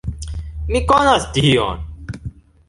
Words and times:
Mi 0.71 0.81
konas 0.91 1.27
Dion! 1.35 1.85